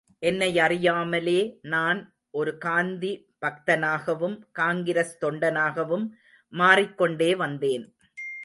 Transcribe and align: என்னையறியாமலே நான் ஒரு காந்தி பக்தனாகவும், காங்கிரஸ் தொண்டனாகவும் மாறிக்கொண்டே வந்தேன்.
என்னையறியாமலே 0.21 1.57
நான் 1.61 1.99
ஒரு 2.31 2.57
காந்தி 2.57 3.11
பக்தனாகவும், 3.41 4.39
காங்கிரஸ் 4.51 5.17
தொண்டனாகவும் 5.25 6.05
மாறிக்கொண்டே 6.53 7.35
வந்தேன். 7.35 7.85